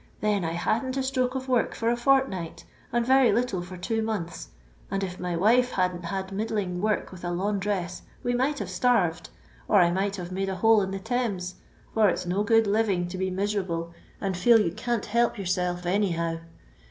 [0.19, 4.01] Then I hadn't a stroke of work for a fortiii^rht, and very little for two
[4.01, 4.47] months,
[4.89, 9.29] and if my wife hadn't had middling work with a laimdress we might have starved,
[9.67, 11.53] or I might have made a hole in the Thames,
[11.93, 15.85] for it *s no good living to be miserable and feel you can't help yourself
[15.85, 16.39] any how.